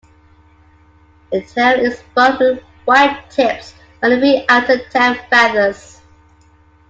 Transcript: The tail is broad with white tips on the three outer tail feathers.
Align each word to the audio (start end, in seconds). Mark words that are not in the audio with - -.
The 1.31 1.43
tail 1.43 1.79
is 1.79 2.01
broad 2.15 2.39
with 2.39 2.63
white 2.85 3.29
tips 3.29 3.75
on 4.01 4.09
the 4.09 4.17
three 4.17 4.45
outer 4.49 4.79
tail 4.89 5.13
feathers. 5.29 6.01